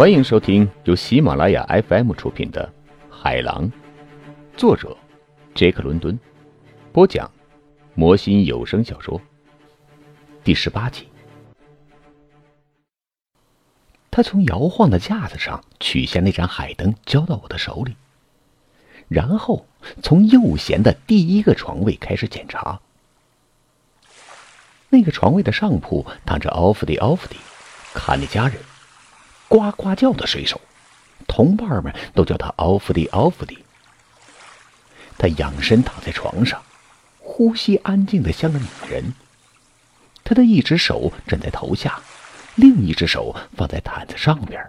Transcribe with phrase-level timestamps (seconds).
[0.00, 2.66] 欢迎收听由喜马拉雅 FM 出品的
[3.14, 3.70] 《海狼》，
[4.56, 4.96] 作者
[5.54, 6.18] 杰克·伦敦，
[6.90, 7.30] 播讲
[7.92, 9.20] 魔心有声小说
[10.42, 11.06] 第十八集。
[14.10, 17.94] 他从摇晃的架子上取下那盏海灯，交到我的手里，
[19.06, 19.66] 然后
[20.02, 22.80] 从右舷的第一个床位开始检查。
[24.88, 27.36] 那个床位的上铺躺着奥弗迪·奥弗迪，
[27.92, 28.56] 卡内加人，
[29.50, 30.60] 呱呱叫的水手，
[31.26, 33.58] 同伴们都叫他奥弗迪·奥弗迪。
[35.18, 36.62] 他仰身躺在床上，
[37.18, 39.12] 呼吸安静的像个女人。
[40.22, 42.00] 他的一只手枕在头下。
[42.54, 44.64] 另一只手放在毯子上边。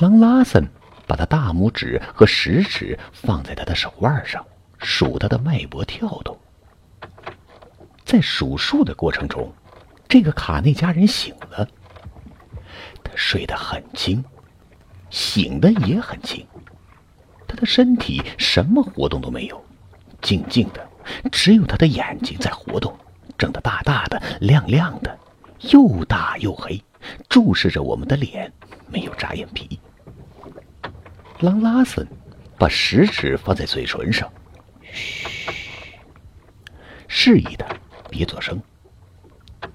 [0.00, 0.66] 狼拉森
[1.06, 4.44] 把他大拇指和食指放在他的手腕上，
[4.78, 6.38] 数他的脉搏跳动。
[8.04, 9.52] 在数数的过程中，
[10.08, 11.66] 这个卡内加人醒了。
[13.02, 14.24] 他睡得很轻，
[15.10, 16.46] 醒的也很轻。
[17.46, 19.62] 他的身体什么活动都没有，
[20.20, 20.88] 静静的，
[21.30, 22.96] 只有他的眼睛在活动，
[23.36, 25.18] 睁得大大的，亮亮的。
[25.70, 26.82] 又大又黑，
[27.28, 28.52] 注视着我们的脸，
[28.88, 29.78] 没有眨眼皮。
[31.38, 32.04] 狼拉森
[32.58, 34.28] 把食指放在嘴唇上，
[34.90, 35.28] 嘘，
[37.06, 37.66] 示意他
[38.10, 38.60] 别做声。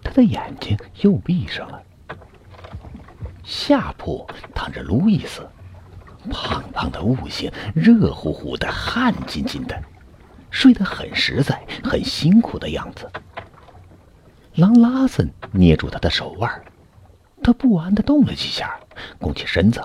[0.03, 1.81] 他的眼睛又闭上了。
[3.47, 5.47] 下铺躺着路易斯，
[6.29, 9.81] 胖胖的悟性，热乎乎的，汗津津的，
[10.51, 13.09] 睡得很实在，很辛苦的样子。
[14.55, 16.61] 狼拉森捏住他的手腕，
[17.41, 18.77] 他不安的动了几下，
[19.17, 19.81] 弓起身子。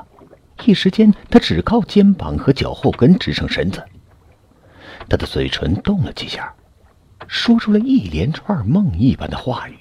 [0.64, 3.84] 一时间，他只靠肩膀和脚后跟支撑身子。
[5.08, 6.52] 他的嘴唇动了几下，
[7.28, 9.78] 说出了一连串梦一般的话语：“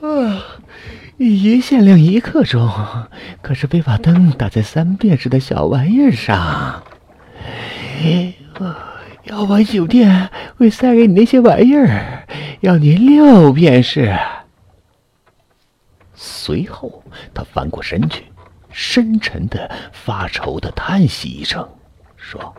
[0.00, 0.40] 啊，
[1.18, 2.70] 一限量一刻钟，
[3.42, 6.82] 可是非把灯打在三便士的小玩意儿上。
[9.24, 12.24] 要把酒店会塞给你那些玩意儿。”
[12.60, 14.16] 要你六便士。
[16.14, 17.02] 随后，
[17.34, 18.24] 他翻过身去，
[18.70, 21.68] 深沉的、发愁的叹息一声，
[22.16, 22.54] 说：“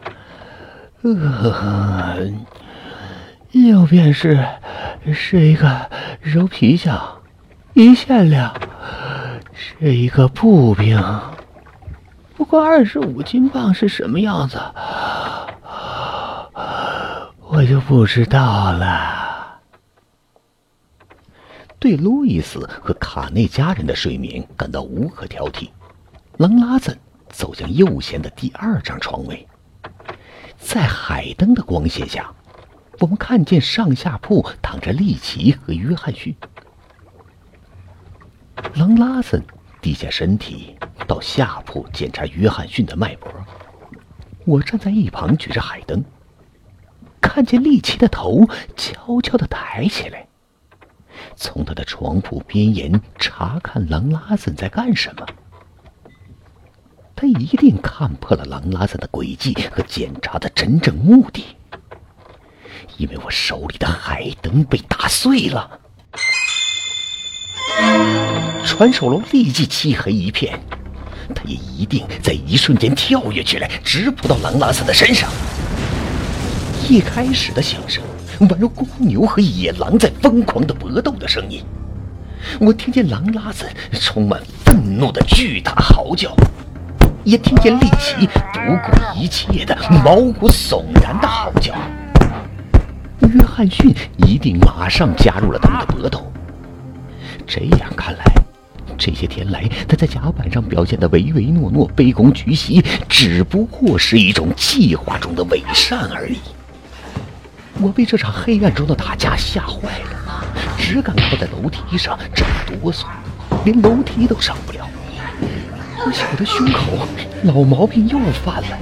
[1.01, 2.31] 呃，
[3.51, 4.45] 六便是
[5.13, 5.89] 是一个
[6.21, 7.16] 柔皮匠，
[7.77, 8.59] 一限量
[9.53, 10.99] 是一个步兵。
[12.35, 14.59] 不过二十五斤棒是什么样子，
[17.45, 19.59] 我就不知道了。”
[21.77, 25.69] 对路易斯和卡内家人的睡眠感到无可挑剔，
[26.37, 26.97] 狼拉森
[27.29, 29.47] 走向右舷的第二张床位，
[30.57, 32.33] 在海灯的光线下，
[33.01, 36.35] 我们看见上下铺躺着利奇和约翰逊。
[38.75, 39.43] 狼拉森
[39.81, 43.31] 低下身体到下铺检查约翰逊的脉搏，
[44.45, 46.03] 我站在一旁举着海灯，
[47.21, 50.27] 看见利奇的头悄悄的抬起来。
[51.35, 55.25] 从他的床铺边沿查看狼拉森在干什么。
[57.15, 61.43] 他一定看破了狼拉森的诡计和检查的真正目的，
[62.97, 65.79] 因为我手里的海灯被打碎了。
[68.67, 70.59] 传手楼立即漆黑一片，
[71.33, 75.29] 他也一定在一瞬间跳跃起来，直扑到狼拉森的身上。
[76.87, 78.03] 一开始的响声。
[78.41, 81.63] 宛如公牛和野狼在疯狂的搏斗的声音，
[82.59, 86.35] 我听见狼拉森充满愤怒的巨大嚎叫，
[87.23, 89.75] 也听见利奇不顾一切的
[90.05, 91.73] 毛骨悚然的嚎叫。
[93.21, 96.31] 约翰逊一定马上加入了他们的搏斗。
[97.47, 98.23] 这样看来，
[98.97, 106.37] 这些天来他在甲板上表现的唯唯诺诺、卑躬屈膝，只不过是一种计划中的伪善而已。
[107.79, 110.45] 我被这场黑暗中的打架吓坏了，
[110.77, 113.05] 只敢靠在楼梯上直哆嗦，
[113.65, 114.87] 连楼梯都上不了。
[116.05, 117.07] 我小的胸口
[117.43, 118.77] 老毛病又犯了，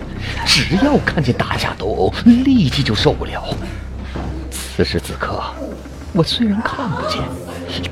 [0.45, 3.43] 只要看见打架斗殴，立即就受不了。
[4.51, 5.43] 此时此刻，
[6.17, 7.21] 我虽然看不见，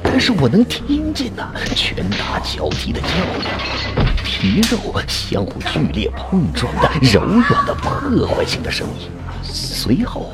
[0.02, 3.08] 但是我能听见那拳打脚踢的较
[3.42, 4.78] 量，皮肉
[5.10, 9.10] 相互剧烈碰撞的柔软的破坏性的声音。
[9.44, 10.32] 随后。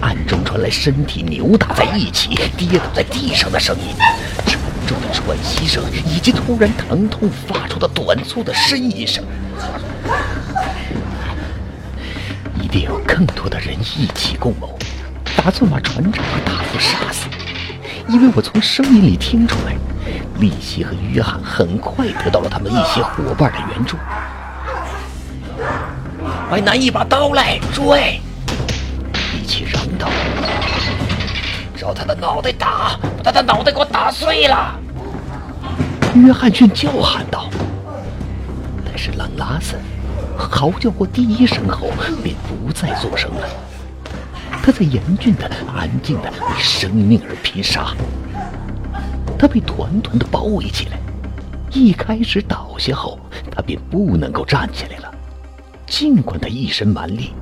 [0.00, 3.94] 暗中传来身体扭打在一起、跌倒在地上的声音，
[4.46, 9.24] 沉重的喘息声，以及突然疼痛发出的短促的呻吟声。
[12.60, 14.76] 一定有更多的人一起共谋，
[15.36, 17.26] 打算把船长和大副杀死，
[18.08, 19.74] 因为我从声音里听出来，
[20.38, 23.96] 利奇和约翰很快得到了他们一些伙伴的援助。
[26.48, 28.20] 快拿一把刀来，诸位！
[29.32, 30.08] 利奇嚷道
[31.76, 34.78] ：“照他的脑袋打，把他的脑袋给我打碎了！”
[36.16, 37.48] 约翰逊叫喊道。
[38.84, 39.80] 但是朗拉森
[40.36, 41.90] 嚎叫过第一声后，
[42.22, 43.46] 便不再作声了。
[44.62, 47.94] 他在严峻的、安静的为生命而拼杀。
[49.38, 50.98] 他被团团的包围起来。
[51.72, 53.18] 一开始倒下后，
[53.50, 55.14] 他便不能够站起来了。
[55.86, 57.32] 尽管他一身蛮力，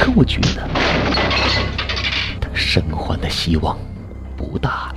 [0.00, 0.68] 可我觉得
[2.40, 3.78] 他生还的希望
[4.36, 4.92] 不大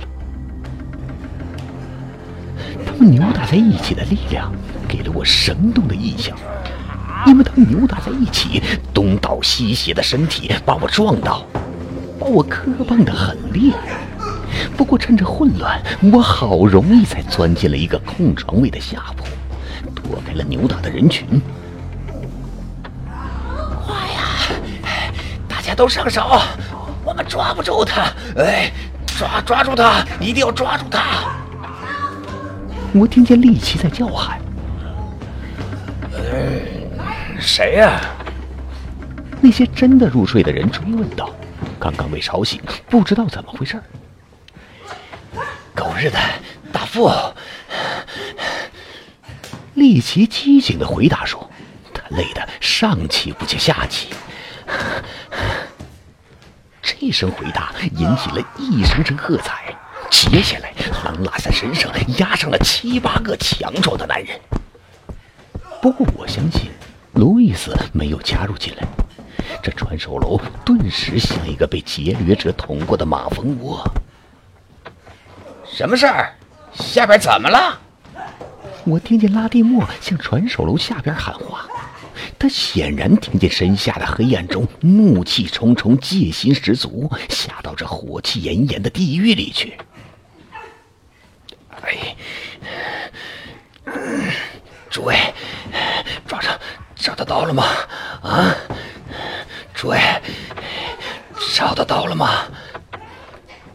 [2.84, 4.52] 他们扭打在一起的力量
[4.88, 6.36] 给了我生动的印象，
[7.26, 8.62] 因为他们扭打在一起，
[8.94, 11.44] 东倒西斜的身体把我撞倒，
[12.18, 13.98] 把我磕碰的很厉害。
[14.76, 15.82] 不过趁着混乱，
[16.12, 19.24] 我好容易才钻进了一个空床位的下铺，
[19.94, 21.26] 躲开了扭打的人群。
[23.84, 24.22] 快呀！
[25.48, 26.40] 大家都上手，
[27.04, 28.12] 我们抓不住他！
[28.36, 28.70] 哎，
[29.18, 30.04] 抓抓住他！
[30.20, 31.34] 一定要抓住他！
[32.94, 34.40] 我听见利奇在叫喊。
[36.12, 36.20] 呃，
[37.46, 38.00] 谁呀？
[39.40, 41.32] 那些真的入睡的人追问道
[41.78, 42.60] ：“刚刚被吵醒，
[42.90, 43.80] 不知道怎么回事。”
[45.72, 46.18] 狗日的
[46.72, 47.08] 大副！
[49.74, 51.48] 立奇机警的回答说
[51.94, 54.08] ：“他累得上气不接下气。”
[56.82, 59.72] 这声回答引起了一声声喝彩。
[60.10, 60.72] 接下来，
[61.04, 64.38] 狼拉在身上压上了七八个强壮的男人。
[65.80, 66.70] 不过，我相信
[67.16, 68.86] 路易斯没有加入进来。
[69.62, 73.82] 这传手楼顿时像一个被劫掠者捅过的马蜂窝。
[75.64, 76.32] 什么事儿？
[76.74, 77.80] 下边怎么了？
[78.84, 81.66] 我听见拉蒂莫向传手楼下边喊话，
[82.38, 89.76] 他显然听见身下的黑暗中怒气冲冲、戒心十足，下到这火气炎炎的地狱里去。
[91.82, 92.16] 哎，
[94.90, 95.16] 诸位，
[97.06, 97.62] 找得到了吗？
[98.20, 98.52] 啊，
[99.72, 99.96] 诸位，
[101.54, 102.46] 找得到了吗？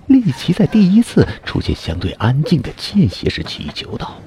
[0.08, 4.18] 利奇在第一次出现相对安静的间歇时祈求道：“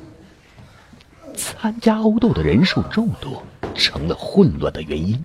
[1.36, 5.22] 参加殴斗的人数众多，成了混乱的原因。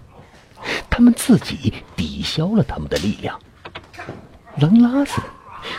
[0.90, 3.40] 他们自己抵消了他们的力量。
[4.58, 5.22] 狼拉斯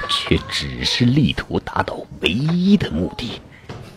[0.09, 3.43] 却只是力图达到唯一的目的，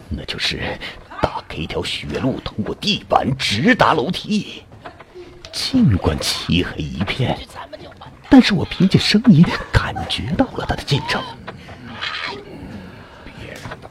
[0.09, 0.77] 那就是
[1.23, 4.63] 打开一条血路，通过地板直达楼梯。
[5.53, 7.39] 尽管漆黑一片。”
[8.29, 11.21] 但是我凭借声音感觉到了他的进程。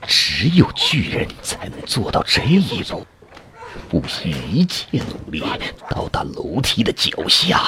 [0.04, 3.06] 只有巨人才能做到这一步，
[3.88, 5.42] 不惜一切努力
[5.88, 7.62] 到达楼梯的脚下。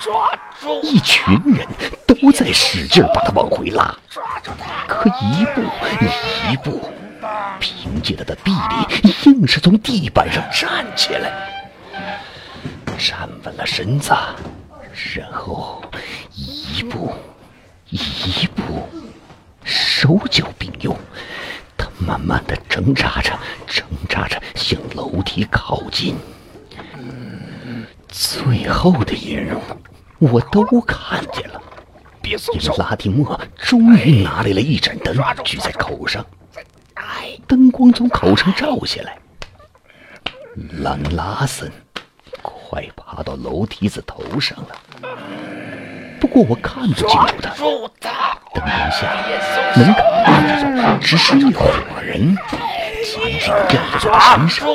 [0.00, 0.80] 抓住！
[0.82, 1.66] 一群人
[2.06, 3.96] 都在使劲把他往回拉。
[4.10, 4.84] 抓住他！
[4.86, 5.62] 可一步
[6.50, 6.90] 一步，
[7.60, 11.30] 凭借他的臂力，硬是从地板上站起来，
[12.98, 14.12] 站稳了身子。
[15.14, 15.82] 然后，
[16.34, 17.12] 一步
[17.90, 18.88] 一步，
[19.62, 20.96] 手脚并用，
[21.76, 26.16] 他慢慢的挣扎着，挣扎着向楼梯靠近。
[28.08, 29.60] 最后的一幕，
[30.18, 31.62] 我都看见了。
[32.24, 36.22] 因为拉蒂莫终于拿来了一盏灯，举在口上，
[37.46, 39.16] 灯光从口上照下来。
[40.80, 41.70] 兰拉森。
[42.70, 44.76] 快爬到楼梯子头上了，
[46.20, 47.48] 不过我看不清楚他。
[48.52, 49.10] 灯光下
[49.74, 51.64] 能看到只是一伙
[52.02, 52.36] 人
[53.02, 54.68] 紧紧吊在他身上，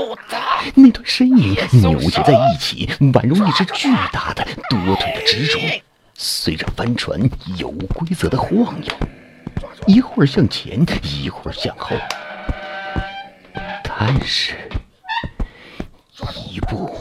[0.74, 5.60] 那团身影扭结在一起，宛如一只巨大的多腿的蜘蛛，
[6.16, 7.20] 随着帆船
[7.58, 8.94] 有规则的晃悠，
[9.86, 11.96] 一会儿向前，一会儿向后，
[13.84, 14.56] 但是，
[16.50, 16.96] 一步。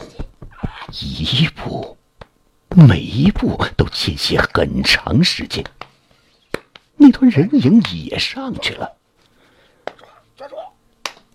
[0.95, 1.97] 一步，
[2.69, 5.65] 每一步都间歇很长时间。
[6.97, 8.93] 那团人影也上去了。
[10.37, 10.55] 抓住！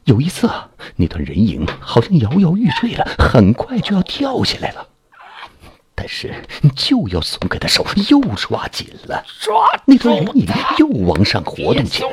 [0.04, 4.88] 有一次啊，那团人影好像摇摇欲坠了，很快就要跳下来了。
[6.00, 6.32] 但是
[6.76, 9.26] 就要松开的手又抓紧了。
[9.40, 9.68] 抓！
[9.84, 12.10] 那团人影又往上活动起来。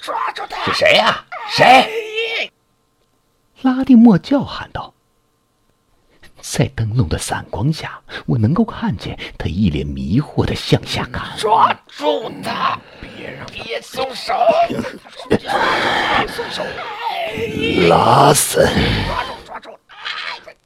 [0.00, 0.64] 抓住他！
[0.64, 1.22] 是谁呀？
[1.50, 2.50] 谁？
[3.60, 4.94] 拉蒂莫叫喊道。
[6.40, 11.36] 在灯笼的散光下，我能够看见他一脸迷惑的向下看。
[11.36, 12.80] 抓住他！
[13.02, 14.32] 别让别松手！
[17.88, 18.72] 拉森！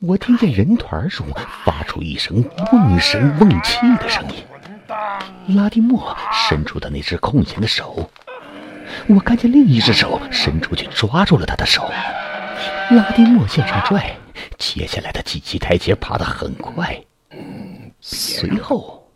[0.04, 1.24] 我听见人团中
[1.64, 2.42] 发出一声
[2.72, 5.54] 瓮声瓮气的声音。
[5.56, 8.10] 拉蒂莫伸出的那只空闲的手，
[9.06, 11.88] 我看见另一只手伸出去抓住了他的手。
[12.90, 14.16] 拉蒂莫向上拽，
[14.58, 17.00] 接下来的几级台阶爬得很快。
[18.00, 19.08] 随后，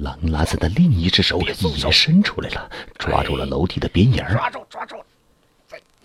[0.00, 1.54] 狼拉森的另一只手也
[1.92, 4.26] 伸出来了，抓住了楼梯的边沿。
[4.32, 4.96] 抓住，抓住！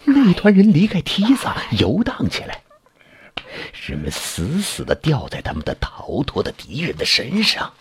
[0.05, 1.47] 那团人离开梯子，
[1.79, 2.59] 游荡起来。
[3.87, 7.71] 人们死死地吊在他们的逃脱的敌人的身上，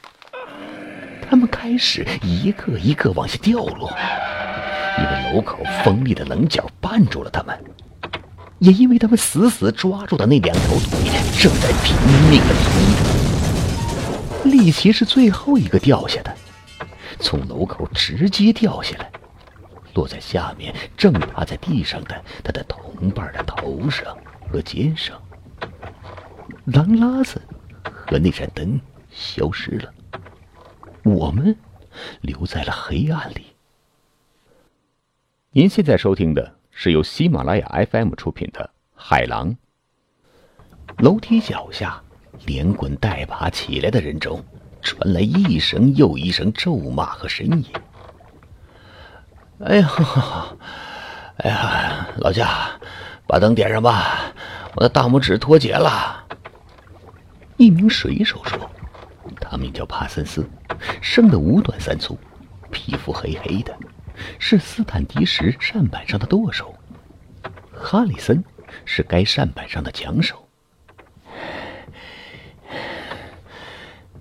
[1.28, 3.90] 他们开始一个一个往下掉落，
[4.98, 7.58] 因为楼口锋利的棱角绊住了他们，
[8.58, 10.98] 也因为他们死死抓住的那两条腿
[11.40, 11.96] 正在拼
[12.30, 14.50] 命地踢。
[14.50, 16.36] 利奇是最后一个掉下的，
[17.20, 19.10] 从楼口直接掉下来，
[19.94, 24.16] 落在下面正趴在地上的他的同伴的头上
[24.50, 25.16] 和肩上。
[26.66, 27.42] 狼拉子
[27.82, 29.92] 和那盏灯消失了，
[31.02, 31.56] 我们
[32.20, 33.46] 留在了黑暗里。
[35.50, 38.64] 您现在收听的是由喜马拉雅 FM 出品的
[38.94, 39.50] 《海狼》。
[40.98, 42.00] 楼梯脚下，
[42.46, 44.40] 连滚带爬起来的人中，
[44.82, 47.64] 传来一声又一声咒骂和呻吟。
[49.64, 49.90] 哎呀，
[51.38, 52.70] 哎呀，老夏，
[53.26, 54.32] 把灯点上吧，
[54.76, 56.20] 我的大拇指脱节了。
[57.62, 58.68] 一名水手说
[59.40, 60.44] ：“他名叫帕森斯，
[61.00, 62.18] 生得五短三粗，
[62.72, 63.72] 皮肤黑黑的，
[64.36, 66.74] 是斯坦迪什扇板上的舵手。
[67.72, 68.42] 哈里森
[68.84, 70.44] 是该扇板上的桨手。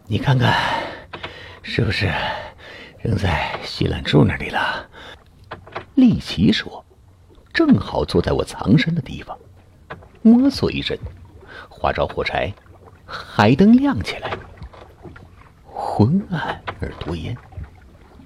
[0.05, 0.53] 你看看，
[1.63, 2.12] 是不是
[3.00, 4.88] 扔在西兰柱那里了？”
[5.95, 6.86] 利奇说
[7.51, 9.36] ：“正好坐在我藏身的地方。”
[10.21, 10.95] 摸索一阵，
[11.67, 12.53] 划着火柴。
[13.12, 14.38] 海灯亮起来，
[15.65, 17.36] 昏暗而多烟。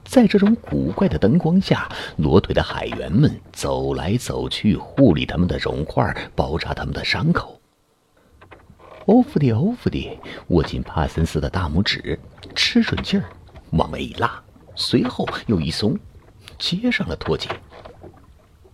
[0.04, 7.60] 在这种古怪的灯光下，裸腿的海员们走来走去，护理他们的融块，包扎他们的伤口。
[9.08, 12.20] 欧弗迪，欧弗迪，握紧帕森斯的大拇指，
[12.54, 13.26] 吃准劲儿，
[13.72, 14.40] 往外一拉，
[14.76, 15.98] 随后又一松，
[16.60, 17.50] 接上了脱节。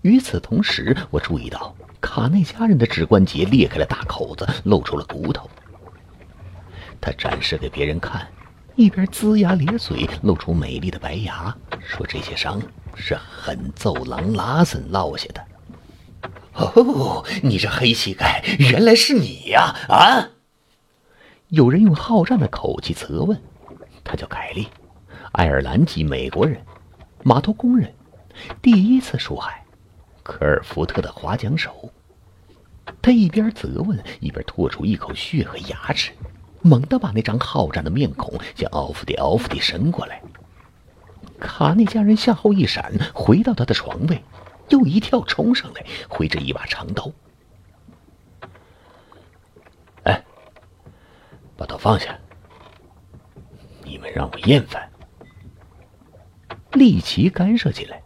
[0.02, 5.50] 与此同时，我注意到卡内加人的指关节裂开了大口子，露出了骨头。
[7.02, 8.28] 他展示给别人看，
[8.76, 12.62] 一边龇牙咧嘴，露出美丽的白牙，说：“这些伤
[12.96, 15.44] 是狠揍狼拉森落下的。”
[16.54, 19.74] 哦，你这黑乞丐，原来是你呀！
[19.90, 20.30] 啊！
[21.48, 23.42] 有人用好战的口气责问。
[24.04, 24.68] 他叫凯利，
[25.32, 26.62] 爱尔兰籍美国人，
[27.24, 27.94] 码头工人，
[28.62, 29.64] 第一次出海，
[30.24, 31.92] 科尔福特的划桨手。
[33.02, 36.12] 他一边责问，一边吐出一口血和牙齿。
[36.62, 40.22] 猛地把那张好战的面孔向奥弗迪奥弗迪伸过来。
[41.40, 44.24] 卡内加人向后一闪，回到他的床位，
[44.70, 47.12] 又一跳冲上来，挥着一把长刀。
[50.04, 50.24] 哎，
[51.58, 52.18] 把刀放下！
[53.84, 54.90] 你们让我厌烦。
[56.74, 58.02] 利奇干涉进来。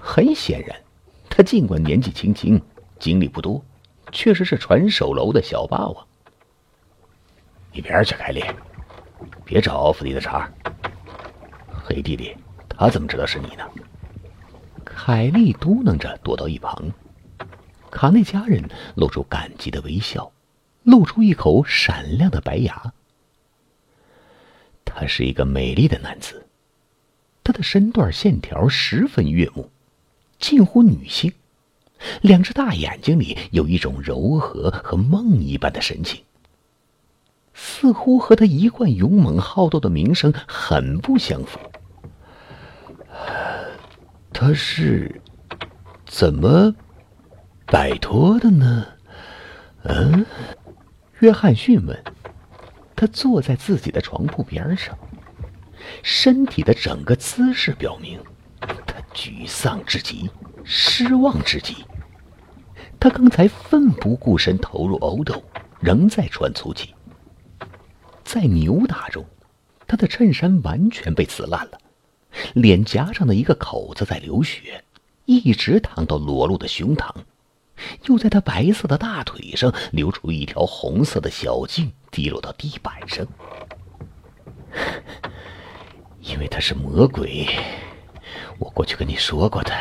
[0.00, 0.80] 很显然，
[1.28, 2.62] 他尽管年纪轻轻，
[2.98, 3.62] 经历不多，
[4.10, 6.07] 确实是传手楼的小霸王。
[7.72, 8.42] 一边去，凯莉！
[9.44, 10.50] 别找奥弗利的茬。
[11.70, 12.36] 黑弟弟，
[12.68, 13.64] 他怎么知道是你呢？
[14.84, 16.90] 凯莉嘟囔着躲到一旁。
[17.90, 18.62] 卡内加人
[18.94, 20.30] 露出感激的微笑，
[20.82, 22.92] 露出一口闪亮的白牙。
[24.84, 26.46] 他是一个美丽的男子，
[27.42, 29.70] 他的身段线条十分悦目，
[30.38, 31.32] 近乎女性。
[32.20, 36.22] 两只大眼睛里有一种柔和和梦一般的神情。
[37.60, 41.58] 似乎和他一贯勇猛好斗的名声很不相符。
[44.32, 45.20] 他是
[46.06, 46.72] 怎么
[47.66, 48.86] 摆脱的呢？
[49.82, 50.24] 嗯，
[51.18, 52.04] 约翰逊问。
[52.94, 54.96] 他坐在自己的床铺边上，
[56.04, 58.20] 身体的整个姿势表明
[58.86, 60.30] 他沮丧至极，
[60.62, 61.84] 失望至极。
[63.00, 65.42] 他刚才奋不顾身投入殴斗，
[65.80, 66.94] 仍在喘粗气。
[68.30, 69.24] 在扭打中，
[69.86, 71.80] 他的衬衫完全被撕烂了，
[72.52, 74.84] 脸颊上的一个口子在流血，
[75.24, 77.10] 一直淌到裸露的胸膛，
[78.04, 83.26] 又在他白色的大腿上流出一条红色的小径，滴落到地板上。
[86.20, 87.46] 因为他是魔鬼，
[88.58, 89.72] 我过去跟你说过的。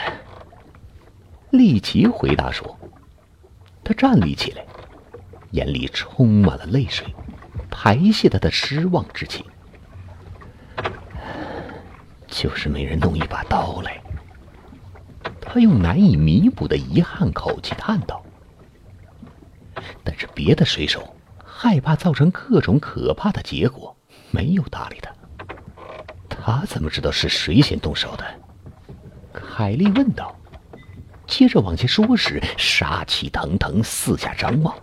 [1.50, 2.80] 利奇回答说
[3.84, 4.66] ：“他站立起来，
[5.52, 7.06] 眼里充满了泪水，
[7.80, 9.46] 排泄他的失望之情。
[12.28, 14.02] 就是没人弄一把刀来。
[15.40, 18.24] 他用难以弥补的遗憾口气叹道。
[20.04, 21.16] 但是别的水手
[21.46, 23.96] 害怕造成各种可怕的结果，
[24.32, 25.14] 没有搭理他。
[26.28, 28.26] 他怎么知道是谁先动手的？
[29.32, 30.36] 凯莉问道。
[31.28, 34.76] 接着往前说时，杀气腾腾，四下张望。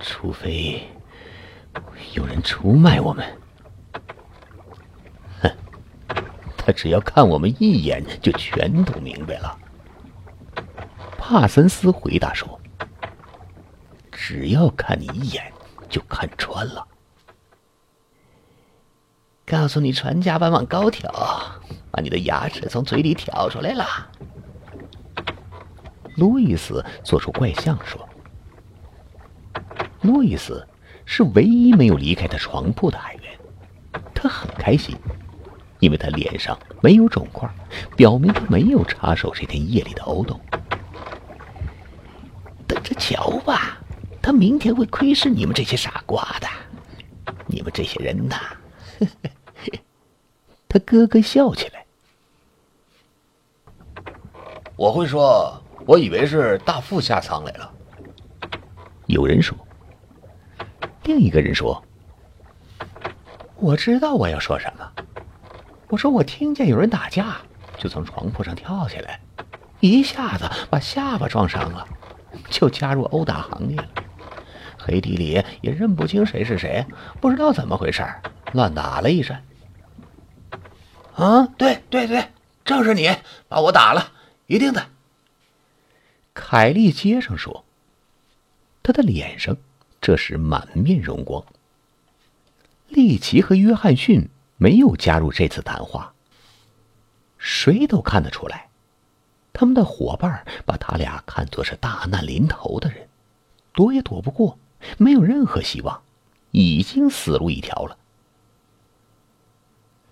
[0.00, 0.82] 除非
[2.14, 3.24] 有人出卖我们，
[5.42, 5.50] 哼！
[6.56, 9.56] 他只要看我们一眼，就全都明白了。
[11.18, 12.60] 帕森斯回答说
[14.10, 15.52] ：“只要看你一眼，
[15.88, 16.86] 就看穿了。”
[19.46, 21.10] 告诉你，船家班往高挑，
[21.90, 23.84] 把你的牙齿从嘴里挑出来了。
[26.16, 28.08] 路易斯做出怪相说
[30.02, 30.66] ：“路易斯
[31.04, 33.24] 是唯一没有离开他床铺的海员，
[34.14, 34.96] 他很开心，
[35.78, 37.48] 因为他脸上没有肿块，
[37.96, 40.40] 表明他没有插手这天夜里的殴动。
[42.66, 43.78] 等着瞧吧，
[44.22, 46.48] 他明天会窥视你们这些傻瓜的，
[47.46, 48.36] 你们这些人呐！”
[50.68, 51.84] 他咯咯笑起来。
[54.76, 55.62] 我会说。
[55.86, 57.72] 我以为是大副下舱来了。
[59.06, 59.56] 有人说，
[61.04, 61.82] 另一个人说
[63.56, 64.92] ：“我知道我要说什么。
[65.88, 67.38] 我说我听见有人打架，
[67.78, 69.20] 就从床铺上跳下来，
[69.80, 71.86] 一下子把下巴撞伤了，
[72.48, 73.88] 就加入殴打行列了。
[74.78, 76.86] 黑地里也认不清谁是谁，
[77.20, 78.06] 不知道怎么回事，
[78.52, 79.42] 乱打了一阵。
[81.16, 82.28] 啊，对对对，
[82.64, 83.10] 正是你
[83.48, 84.12] 把我打了，
[84.46, 84.86] 一定的。”
[86.32, 87.64] 凯莉接上说
[88.82, 89.56] ：“他的脸上
[90.00, 91.44] 这时满面荣光。”
[92.88, 96.12] 利奇和约翰逊没有加入这次谈话。
[97.38, 98.68] 谁都看得出来，
[99.52, 103.08] 他们的伙伴把他俩看作是大难临头的人，
[103.72, 104.58] 躲也躲不过，
[104.98, 106.02] 没有任何希望，
[106.50, 107.96] 已经死路一条了。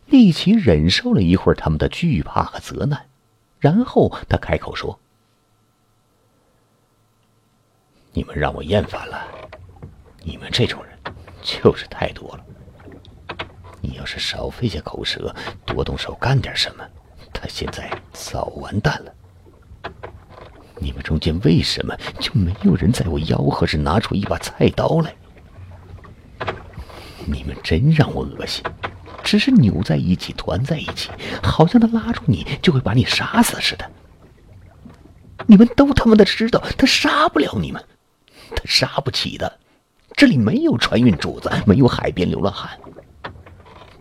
[0.07, 3.09] 利奇忍受了一会儿他们的惧怕和责难，
[3.59, 4.98] 然后他开口说。
[8.14, 9.29] 你们让我厌烦了，
[10.29, 10.93] 你们这种人
[11.43, 12.45] 就是太多了。
[13.81, 16.87] 你要是少费些口舌，多动手干点什么，
[17.33, 19.14] 他现在早完蛋了。
[20.77, 25.14] 你们中间为什么就没有人在我吆喝时拿出一把菜刀来？
[27.25, 28.62] 你们真让我恶心，
[29.25, 31.09] 只是扭在一起，团在一起，
[31.43, 33.91] 好像他拉住你就会把你杀死似的。
[35.47, 37.83] 你们都他妈的知道，他杀不了你们。
[38.51, 39.59] 他杀不起的，
[40.18, 42.76] 这里没有船运主子，没有海边流浪汉。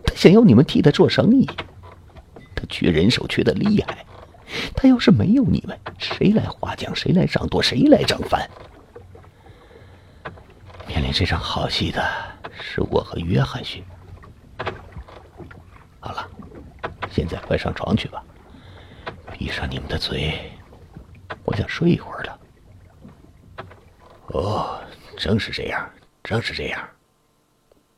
[0.04, 1.48] 他想要你们替他做生意，
[2.56, 4.04] 他缺人手，缺的厉害。
[4.74, 8.50] 他要是没有你们，谁来划桨，谁来掌舵，谁来掌帆？
[10.88, 12.04] 面临这场好戏的
[12.50, 13.84] 是我和约翰逊。
[16.00, 16.28] 好了，
[17.12, 18.24] 现在快上床去吧，
[19.38, 20.50] 闭上你们的嘴，
[21.44, 22.40] 我想睡一会儿了。
[24.32, 24.80] 哦，
[25.16, 25.88] 正是这样，
[26.22, 26.88] 正是这样。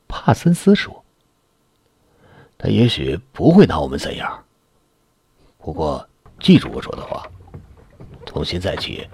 [0.09, 1.05] 帕森斯说
[2.59, 4.45] ：“他也许不会拿我们怎样。
[5.59, 6.09] 不过，
[6.41, 7.31] 记住我说的话，
[8.27, 9.09] 从现在起，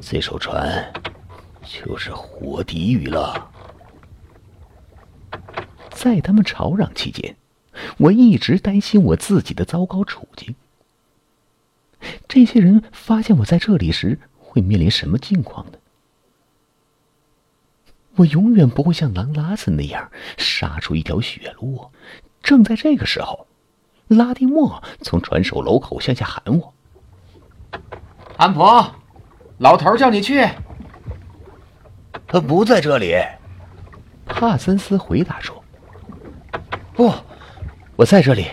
[0.00, 0.92] 这艘船
[1.62, 3.50] 就是活地狱了。”
[5.90, 7.36] 在他们吵嚷期间，
[7.98, 10.54] 我一直担心我自己的糟糕处境。
[12.28, 15.78] 这些人发现我在这里时，会面临什么境况呢？
[18.16, 21.90] 我永远不会像狼拉森那样杀出一条血路。
[22.42, 23.46] 正在这个时候，
[24.08, 26.74] 拉蒂莫从船首楼口向下喊我
[28.36, 28.94] ：“安婆，
[29.58, 30.46] 老头叫你去。”
[32.26, 33.16] 他不在这里。
[34.26, 35.62] 帕森斯回答说
[36.94, 37.12] ：“不，
[37.96, 38.46] 我在这里。”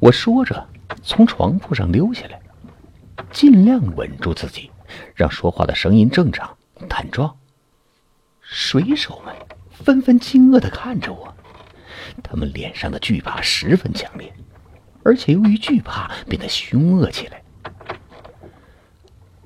[0.00, 0.66] 我说着，
[1.02, 2.40] 从床铺上溜下来，
[3.30, 4.70] 尽量稳住自己，
[5.14, 6.56] 让说话的声音正常、
[6.88, 7.34] 坦壮。
[8.56, 9.34] 水手们
[9.68, 11.34] 纷纷惊愕的看着我，
[12.22, 14.32] 他们脸上的惧怕十分强烈，
[15.02, 17.42] 而且由于惧怕变得凶恶起来。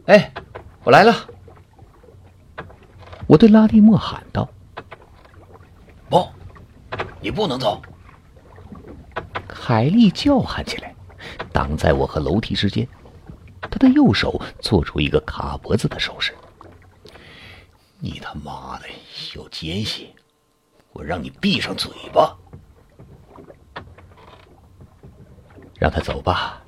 [0.08, 0.30] 哎，
[0.84, 1.14] 我来了！
[3.26, 4.46] 我对拉蒂莫喊道
[6.10, 6.28] ：“不，
[7.22, 7.80] 你不能走！”
[9.48, 10.94] 凯莉叫喊起来，
[11.50, 12.86] 挡在我和楼梯之间。
[13.70, 16.34] 他他的右手做出一个卡脖子的手势。
[18.00, 18.86] 你他妈的
[19.34, 20.14] 有奸细！
[20.92, 22.36] 我让你闭上嘴巴！
[25.78, 26.62] 让他走吧。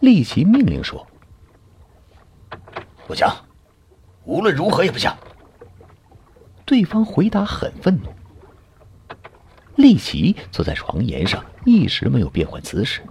[0.00, 1.06] 利奇命令说
[3.06, 3.26] ：“不行，
[4.24, 5.10] 无论如何也不行。”
[6.66, 8.12] 对方回答很愤怒。
[9.76, 13.02] 利奇坐在床沿上，一直没有变换姿势。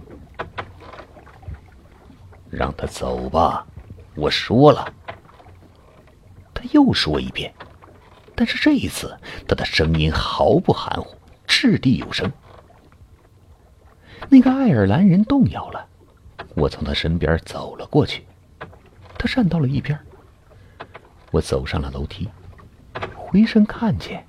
[2.50, 3.66] 让他走吧，
[4.14, 4.92] 我说了。
[6.62, 7.52] 他又说一遍，
[8.36, 12.30] 但是这一次他的声音毫不含糊，掷地有声。
[14.28, 15.84] 那个爱尔兰人动摇了，
[16.54, 18.24] 我从他身边走了过去，
[19.18, 19.98] 他站到了一边。
[21.32, 22.28] 我走上了楼梯，
[23.16, 24.24] 回身看见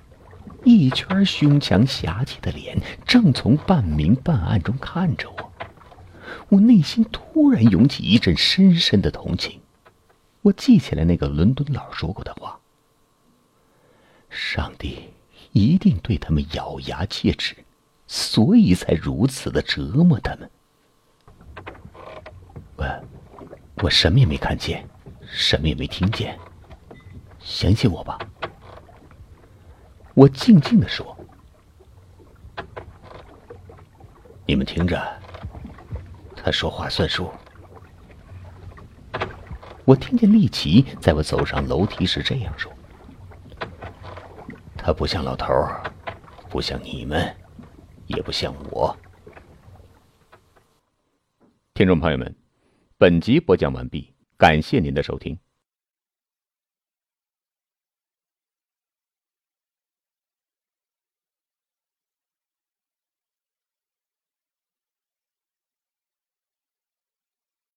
[0.64, 5.52] 一圈胸腔狭气的脸正从半明半暗中看着我，
[6.48, 9.60] 我内心突然涌起一阵深深的同情。
[10.44, 12.60] 我记起来那个伦敦佬说过的话：
[14.28, 15.08] 上帝
[15.52, 17.56] 一定对他们咬牙切齿，
[18.06, 20.50] 所以才如此的折磨他们。
[22.76, 23.04] 我，
[23.82, 24.86] 我什么也没看见，
[25.22, 26.38] 什么也没听见。
[27.40, 28.18] 相信我吧。
[30.12, 31.16] 我静静的说
[34.44, 35.02] ：“你们听着，
[36.36, 37.32] 他说话算数。”
[39.94, 42.68] 我听见丽琪在我走上楼梯时这样说
[44.76, 45.84] ：“他不像老头儿，
[46.50, 47.32] 不像你们，
[48.08, 48.96] 也不像我。”
[51.74, 52.34] 听众朋友们，
[52.98, 55.38] 本集播讲完毕，感谢您的收听。